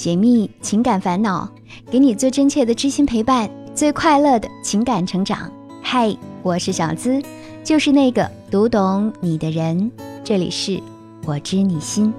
[0.00, 1.46] 解密情感烦恼，
[1.90, 5.52] 给你最真切的知心陪伴，最快乐的情感成长。
[5.82, 7.22] 嗨，我是小资，
[7.62, 9.92] 就是那个读懂你的人。
[10.24, 10.80] 这里是
[11.26, 12.14] 我知你心。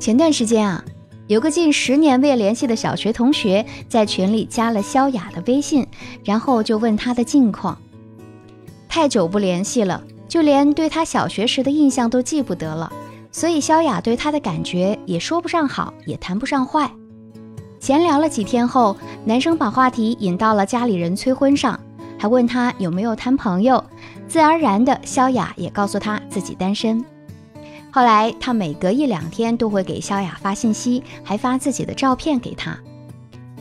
[0.00, 0.84] 前段时间啊，
[1.28, 5.86] 有个近十年未联系的小学同学在群里加了萧雅的微信，
[6.24, 7.78] 然后就问她的近况。
[8.88, 12.92] 太久不联系了，就连对他小学时的印象都记不得了。
[13.30, 16.90] 所以萧雅对他的感觉也说不上好，也谈不上坏。
[17.80, 21.78] 闲聊了几天后，男生把话题引到了家里人催婚上，
[22.18, 23.82] 还问他有没有谈朋友。
[24.26, 27.04] 自然而然的，萧雅也告诉他自己单身。
[27.90, 32.76] 后来他每隔一两天都会给萧雅发信息，还发自己的照片给他。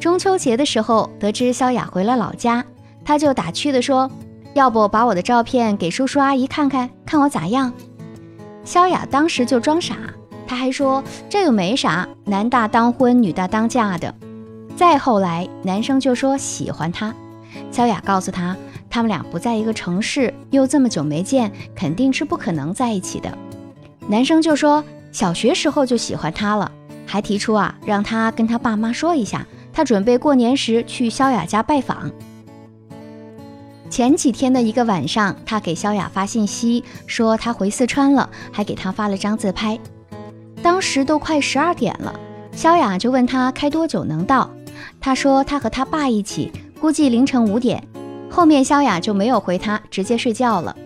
[0.00, 2.64] 中秋节的时候，得知萧雅回了老家，
[3.04, 4.10] 他就打趣的说
[4.54, 7.72] ：“要不把我的照片给叔叔阿姨看看，看我咋样？”
[8.66, 9.96] 萧雅当时就装傻，
[10.44, 14.12] 她还说这又没啥，男大当婚，女大当嫁的。
[14.76, 17.14] 再后来，男生就说喜欢她，
[17.70, 18.56] 萧雅告诉他，
[18.90, 23.38] 他们俩不在一个城市，又这么久没见，肯定是不可能在一起的。
[24.08, 26.70] 男生就说小学时候就喜欢她了，
[27.06, 32.10] 还提出啊让他跟他爸妈说一下，他准备过年时去萧雅家拜访。
[33.88, 39.78] 前几天的一个晚上，他给萧雅发信息说他回四川了，还给他发了张自拍。
[40.62, 42.12] 当时都快十二点了，
[42.52, 44.50] 萧雅就问他开多久能到，
[45.00, 47.82] 他说他和他爸一起，估计凌晨五点。
[48.28, 50.76] 后面萧雅就没有回他，直接睡觉了。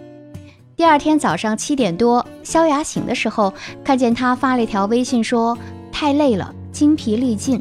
[0.77, 5.57] 第二天早上七点多，萧雅醒的时候，看见他发了一条微信说
[5.91, 7.61] 太累了，精疲力尽，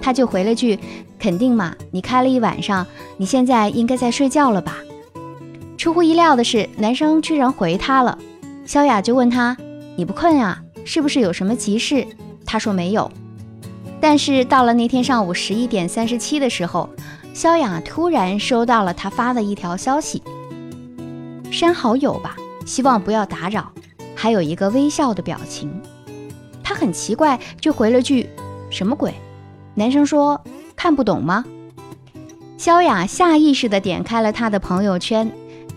[0.00, 0.78] 他就回了句。
[1.18, 1.74] 肯定嘛？
[1.90, 4.78] 你开了一晚上，你现在应该在睡觉了吧？
[5.76, 8.18] 出乎意料的是，男生居然回他了。
[8.66, 9.56] 萧雅就问他
[9.96, 10.60] ：“你不困啊？
[10.84, 12.06] 是不是有什么急事？”
[12.44, 13.10] 他说没有。
[14.00, 16.88] 但是到了那天上午十一点三十七的时候，
[17.32, 20.22] 萧雅突然收到了他发的一条消息
[21.50, 22.36] ：“删好友吧，
[22.66, 23.70] 希望不要打扰。”
[24.14, 25.70] 还有一个微笑的表情。
[26.62, 28.28] 他很奇怪，就回了句
[28.68, 29.14] ：“什么鬼？”
[29.74, 30.40] 男生说。
[30.78, 31.44] 看不懂吗？
[32.56, 35.28] 萧雅下意识地点开了他的朋友圈，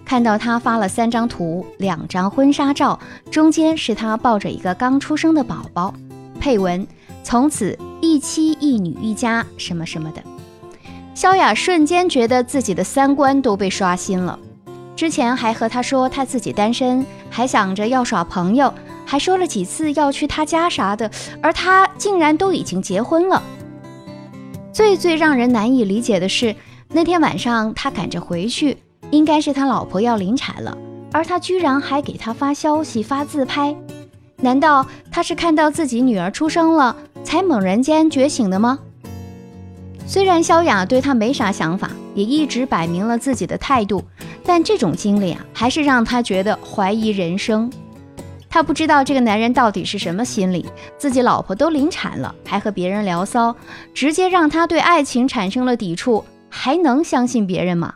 [0.06, 3.00] 看到他发了三张图，两张婚纱照，
[3.32, 5.92] 中间是他抱着一个刚出生的宝宝，
[6.40, 6.86] 配文
[7.24, 10.22] ：“从此一妻一女一家什么什么的。”
[11.16, 14.38] 萧雅瞬间觉得自己的三观都被刷新了。
[14.96, 18.72] 之前还和他说他自己单身，还想着要耍朋友，
[19.04, 21.10] 还说了几次要去他家啥的，
[21.42, 23.42] 而他竟然都已经结婚了。
[24.74, 26.56] 最最让人难以理解的是，
[26.88, 28.78] 那天晚上他赶着回去，
[29.10, 30.78] 应该是他老婆要临产了，
[31.12, 33.76] 而他居然还给他发消息、发自拍。
[34.38, 38.80] 难道他是看到自己女儿出生了，才猛然间觉醒的吗？
[40.08, 44.04] 虽然萧雅对他没啥想法，也一直摆明了自己的态度，
[44.44, 47.72] 但这种经历啊，还是让他觉得怀疑人生。
[48.54, 50.66] 他不知道这个男人到底是什么心理，
[50.98, 53.56] 自己老婆都临产了，还和别人聊骚，
[53.94, 57.94] 直接让他对爱情产生了抵触，还能相信别人吗？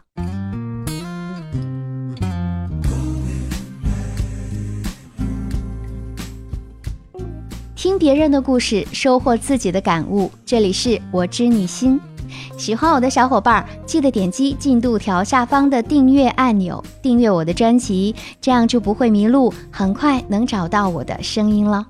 [7.75, 10.31] 听别人的故事，收获自己的感悟。
[10.45, 11.99] 这里是我知你心。
[12.57, 21.85] 喜欢我的小伙伴，记得点击进度条下方的订阅按钮，订阅我的专辑，这样就不会迷路，很快能找到我的声音了。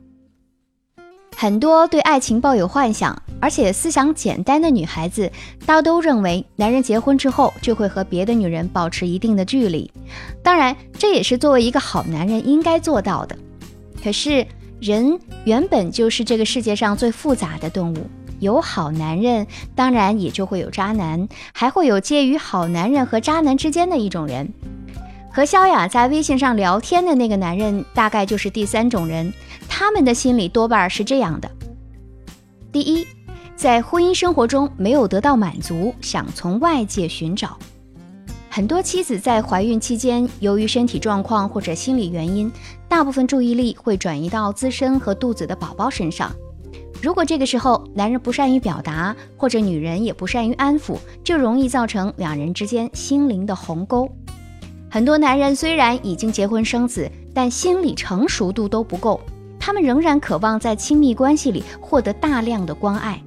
[1.37, 5.31] 很多对爱情抱有幻想，而且思想简单的女孩子，
[5.65, 9.89] 大都认为男人结婚之后就会和别的女人保持一定的距离。
[10.41, 13.37] 当然，这也是作为一个好男人应该做到的。
[14.03, 14.45] 可是，
[14.79, 17.97] 人原本就是这个世界上最复杂的动物。
[18.45, 24.47] 有好男人，当然也就会有渣男，还会有介于好男人和渣男之间的一种人。
[25.33, 29.33] 和萧雅在微信上聊天的那个男人，大概就是第三种人。
[29.67, 31.49] 他们的心理多半是这样的：
[32.71, 33.05] 第一，
[33.55, 37.57] 在婚姻生活中没有得到满足，想从外界寻找。
[38.49, 42.49] 很多妻子在怀孕期间，由于身体状况或者心理原因，
[42.87, 46.31] 大部分注意力会转移到自身和肚子的宝宝身上。
[47.05, 54.09] 如果这个时候男人不善于表达，或者女人也不善于安抚，就容易造成两人之间心灵的鸿沟。
[54.89, 59.21] 很多男人虽然已经结婚生子，但心理成熟度都不够，
[59.59, 63.21] 他们仍然渴望在亲密关系里获得大量的关爱，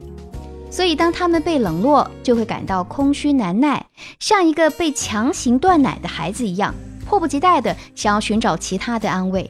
[0.69, 3.87] 所以当他们被冷落，就会感到空虚难耐，
[4.19, 6.75] 像一个被强行断奶的孩子一样，
[7.07, 9.49] 迫不及待地想要寻找其他的安慰。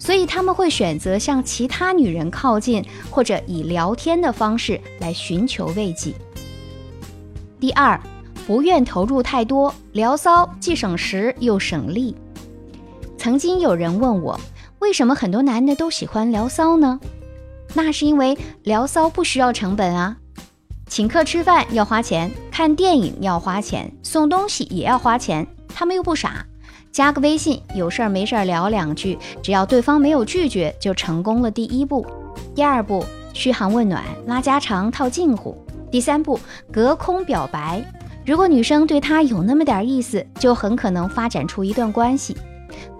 [0.00, 6.14] 所以他们会选择向其他女人靠近，或者以聊天的方式来寻求慰藉。
[7.60, 8.00] 第二，
[8.46, 12.16] 不愿投入太多，聊骚既省时又省力。
[13.18, 14.40] 曾经有人问我，
[14.78, 16.98] 为什么很多男的都喜欢聊骚呢？
[17.74, 20.16] 那是因为聊骚不需要成本啊，
[20.88, 26.46] 请客吃饭要花钱，看电影要花钱，送东西也要花钱，他们又不傻。
[26.92, 32.04] 加个微信，有事儿没事儿聊两句，只要对方没有拒绝，就成功了第一步。
[32.54, 35.56] 第二步，嘘寒问暖，拉家常，套近乎。
[35.90, 36.38] 第三步，
[36.72, 37.80] 隔空表白。
[38.26, 42.36] 如果女生对他有那么点意思，就很可能发展出一段关系。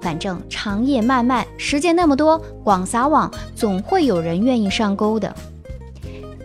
[0.01, 5.35] 反正长夜漫漫，时间那么多，广撒网，总会有人愿意上钩的。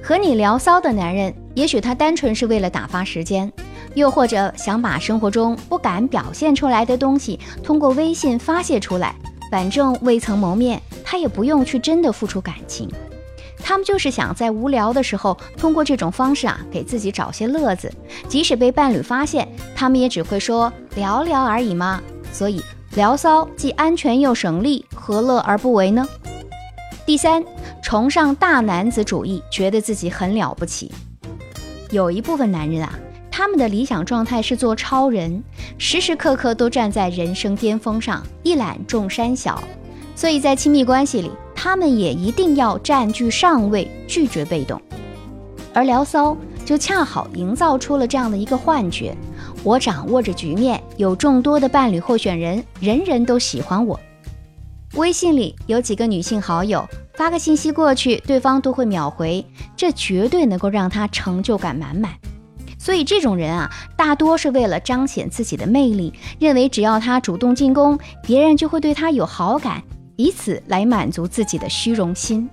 [0.04, 3.52] 和你聊骚的男人，也许他单纯是为了打发时间。
[3.96, 9.16] 又或者想把生活中不敢表现出来的东西通过微信发泄出来，
[9.50, 12.88] 反正未曾谋面，他也不用去真的付出感情。
[13.64, 17.92] 他们就是想在无聊的时候通过这种方式啊，给自己找些乐子。
[18.28, 22.00] 即使被伴侣发现，他们也只会说聊聊而已嘛。
[22.32, 22.62] 所以
[22.96, 26.06] 聊骚既安全又省力，何乐而不为呢？
[27.06, 27.44] 第三，
[27.82, 30.92] 崇尚大男子主义，觉得自己很了不起。
[31.92, 33.00] 有一部分男人啊。
[33.38, 35.44] 他们的理想状态是做超人，
[35.78, 39.62] 时时刻刻都站在人生巅峰上，一览众山小。
[40.16, 44.82] 所以在亲密关系里，他们也一定要占据上位，拒绝被动。
[45.74, 49.14] 而聊骚就恰好营造出了这样的一个幻觉：
[49.66, 54.00] 我掌握着局面，有众多的伴侣候选人，人人都喜欢我。
[54.94, 59.46] 微信里有几个女性好友，发个信息过去，对方都会秒回，
[59.76, 62.14] 这绝对能够让他成就感满满。
[62.86, 63.68] 所以这种人啊，
[63.98, 69.82] 大多是为了彰显自己的魅力，认为只要他主动进攻，别人就会对他有好感，
[70.18, 72.48] 以此来满足自己的虚荣心。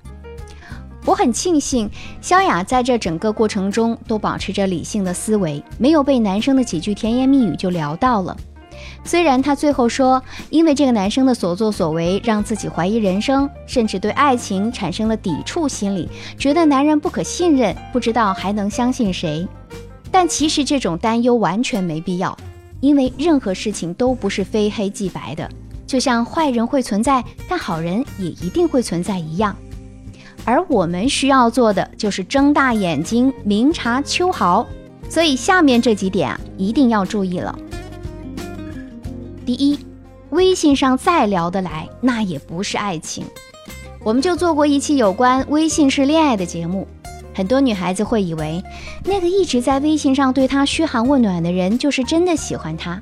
[1.04, 1.90] 我很庆幸
[2.22, 8.34] 萧雅在这整个过程中都保持着理性的思维，没有被男生的几句甜言蜜语就聊到了。
[9.04, 16.08] 虽然她最后说，因为这个男生的所作所为让自己怀疑人生，甚至对爱情产生了抵触心理，
[16.38, 19.46] 觉得男人不可信任，不知道还能相信谁。
[20.12, 22.36] 但其实这种担忧完全没必要，
[22.80, 25.50] 因为任何事情都不是非黑即白的，
[25.86, 29.56] 就像坏人会存在，但好人也一定会存在一样。
[30.44, 34.66] 而我们需要做的就是睁大眼睛，明察秋毫。
[35.08, 37.58] 所以下面这几点啊，一定要注意了。
[39.44, 39.78] 第一，
[40.30, 43.24] 微信上再聊得来，那也不是爱情。
[44.02, 46.86] 我们就做过一期有关微信式恋爱的节目。
[47.34, 48.62] 很多女孩子会以为，
[49.04, 53.00] 那个一直在微信上对她嘘寒问暖的人就是真的喜欢她，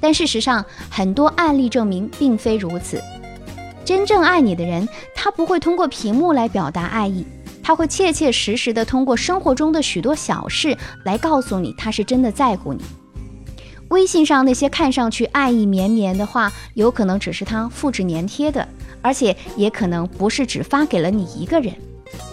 [0.00, 3.02] 但事实上，很多案例证明并非如此。
[3.84, 7.26] 真正爱你的人，他不会通过屏幕来表达爱意，
[7.62, 12.82] 他会切切实实的通过生活中的许多小事来告诉你，他是真的在乎你。
[13.88, 18.66] 微信上那些看上去爱意绵绵的话，有可能只是他复制粘贴的，
[19.02, 21.74] 而且也可能不是只发给了你一个人。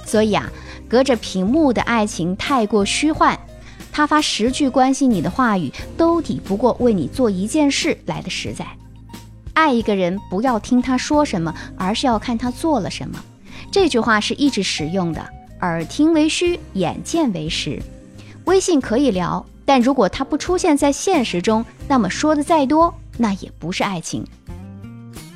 [0.05, 0.49] 所以啊。
[0.91, 3.39] 隔着屏幕的爱情太过虚幻，
[3.93, 8.67] 他发十句关心你的话语都抵不过为你做一件事来的实在。
[9.53, 13.23] 爱一个人，不要听他说什么，而是要看他做了什么。
[13.71, 15.25] 这句话是一直使用的，
[15.61, 17.81] 耳听为虚，眼见为实。
[18.43, 24.25] 微信可以聊，但如果他不出现在现实中，那么说的再多，那也不是爱情。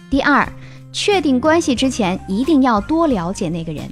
[0.09, 0.45] 第二，
[0.91, 3.89] 确定关系之前，一定要多了解那个人。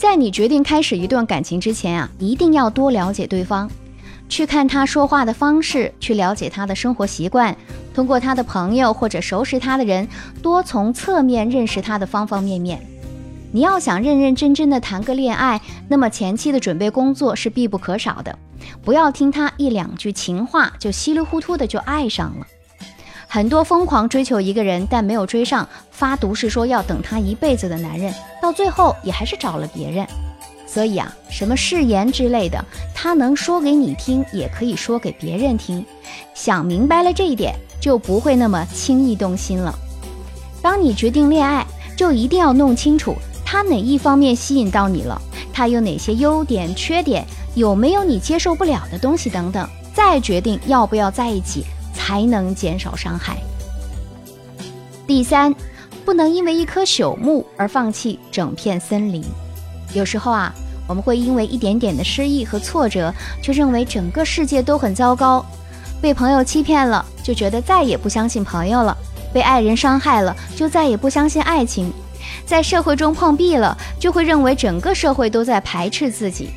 [0.00, 3.68] 在你决定开始一段感情之前啊，一定要多了解对方，
[4.30, 7.54] 去看他说话的方式，去了解他的生活习惯，
[7.92, 10.08] 通过他的朋友或者熟识他的人，
[10.40, 12.80] 多从侧面认识他的方方面面。
[13.52, 18.38] 你要想认认真真的谈个恋爱，那么前期的准备工作是必不可少的。
[18.82, 22.46] 不要听他一两句情话就稀里糊涂的就爱上了。
[23.32, 30.04] 很多疯狂追求一个人但没有追上，发毒誓说要等他一辈子的男人，到最后也还是找了别人。
[30.66, 35.86] 所以啊，什么誓言之类的，他能说给你听，也可以说给别人听。
[36.34, 39.72] 想明白了这一点，就不会那么轻易动心了。
[40.60, 41.64] 当你决定恋爱，
[41.96, 45.22] 就一定要弄清楚他哪一方面吸引到你了，
[45.52, 51.64] 他有哪些优点、缺点，有没有你接受不了的东西等等，再决定要不要在一起。
[51.94, 53.36] 才能减少伤害。
[55.06, 55.54] 第三，
[56.04, 59.24] 不能因为一棵朽木而放弃整片森林。
[59.92, 60.54] 有时候啊，
[60.86, 65.44] 我们会因为一点点的失意和挫折，就认为整个世界都很糟糕。
[66.00, 68.96] 被朋友欺骗了，就觉得再也不相信朋友了。
[69.32, 71.90] 被爱人伤害了，就再也不相信爱情；
[72.46, 76.50] 在社会中碰壁了，就会认为整个社会都在排斥自己。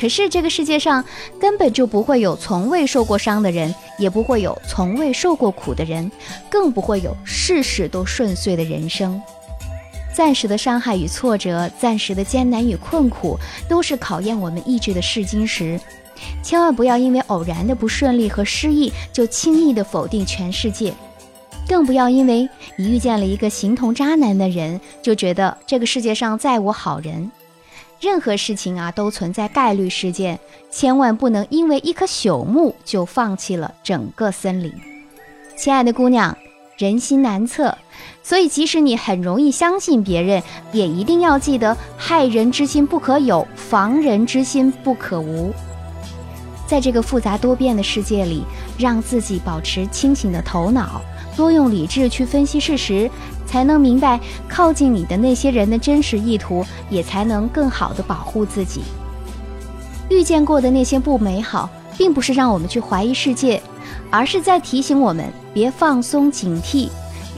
[0.00, 1.04] 可是这个世界上
[1.40, 6.10] 根本就不会有从未受过伤的人，也不会有从未受过苦的人，
[6.48, 9.20] 更不会有事事都顺遂的人生。
[10.14, 13.38] 暂时的伤害与挫折，暂时的艰难与困苦，
[13.68, 15.78] 都是考验我们意志的试金石。
[16.42, 20.92] 千万不要因为偶然的不顺利和失意，就轻易的否定全世界；
[21.68, 27.30] 更不要因为你遇见了一个形同渣男的人，就觉得这个世界上再无好人。
[28.00, 30.38] 任何事情啊，都存在概率事件，
[30.70, 34.72] 千万不能因为一棵朽木就放弃了整个森林。
[35.56, 36.36] 亲爱的姑娘，
[36.76, 37.76] 人心难测，
[38.22, 45.52] 所以即使你很容易相信别人，也一定要记得害人之心不可有，防人之心不可无。
[46.66, 48.44] 在这个复杂多变的世界里，
[48.76, 51.00] 让自己保持清醒的头脑，
[51.36, 53.10] 多用理智去分析事实。
[53.46, 58.82] 才能明白靠近你的那些人的真实意图，也才能更好的保护自己。
[60.10, 63.62] 遇见过的那些不美好，并不是让我们去怀疑世界，
[64.10, 66.88] 而是在提醒我们别放松警惕，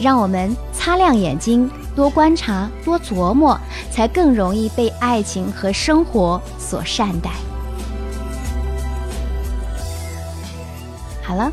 [0.00, 7.30] 让我们擦亮眼睛，多观察，多琢磨，才更容易被爱情和生活所善待。
[11.22, 11.52] 好了，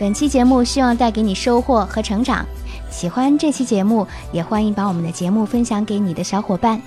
[0.00, 2.42] 本期节目希望带给你收获和成长。
[2.90, 6.80] 喜欢这期节目，也欢迎把我们的节目分享给你的小伙伴。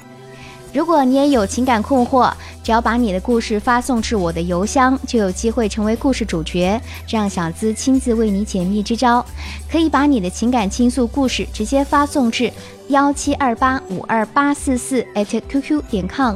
[0.73, 9.23] 如果你也有情感困惑，只要把你的故事发送至我的邮箱，就有机会成为故事主角，让小资亲自为你解密支招。
[9.69, 12.51] 可以把你的情感倾诉故事直接发送至
[12.87, 16.35] 幺七二八五二八四四 @QQ 点 com，